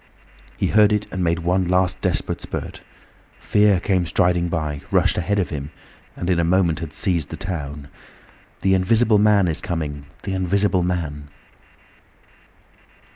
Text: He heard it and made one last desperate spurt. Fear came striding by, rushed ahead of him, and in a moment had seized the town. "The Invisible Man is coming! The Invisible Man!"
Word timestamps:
He 0.57 0.65
heard 0.65 0.91
it 0.91 1.05
and 1.11 1.23
made 1.23 1.37
one 1.45 1.67
last 1.67 2.01
desperate 2.01 2.41
spurt. 2.41 2.81
Fear 3.39 3.79
came 3.79 4.07
striding 4.07 4.47
by, 4.49 4.81
rushed 4.89 5.15
ahead 5.15 5.37
of 5.37 5.51
him, 5.51 5.69
and 6.15 6.27
in 6.27 6.39
a 6.39 6.43
moment 6.43 6.79
had 6.79 6.91
seized 6.91 7.29
the 7.29 7.37
town. 7.37 7.87
"The 8.61 8.73
Invisible 8.73 9.19
Man 9.19 9.47
is 9.47 9.61
coming! 9.61 10.07
The 10.23 10.33
Invisible 10.33 10.81
Man!" 10.81 11.29